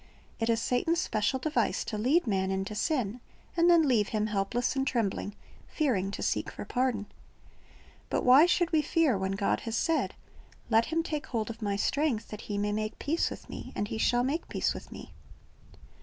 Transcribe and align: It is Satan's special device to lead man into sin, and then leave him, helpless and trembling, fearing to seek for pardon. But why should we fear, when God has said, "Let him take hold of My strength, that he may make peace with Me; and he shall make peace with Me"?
It 0.39 0.49
is 0.49 0.59
Satan's 0.59 0.99
special 0.99 1.37
device 1.37 1.85
to 1.85 1.95
lead 1.95 2.25
man 2.25 2.49
into 2.49 2.73
sin, 2.73 3.19
and 3.55 3.69
then 3.69 3.87
leave 3.87 4.07
him, 4.07 4.25
helpless 4.25 4.75
and 4.75 4.87
trembling, 4.87 5.35
fearing 5.67 6.09
to 6.09 6.23
seek 6.23 6.49
for 6.49 6.65
pardon. 6.65 7.05
But 8.09 8.25
why 8.25 8.47
should 8.47 8.71
we 8.71 8.81
fear, 8.81 9.15
when 9.15 9.33
God 9.33 9.59
has 9.59 9.77
said, 9.77 10.15
"Let 10.71 10.85
him 10.85 11.03
take 11.03 11.27
hold 11.27 11.51
of 11.51 11.61
My 11.61 11.75
strength, 11.75 12.29
that 12.29 12.41
he 12.41 12.57
may 12.57 12.71
make 12.71 12.97
peace 12.97 13.29
with 13.29 13.47
Me; 13.47 13.73
and 13.75 13.89
he 13.89 13.99
shall 13.99 14.23
make 14.23 14.49
peace 14.49 14.73
with 14.73 14.91
Me"? 14.91 15.13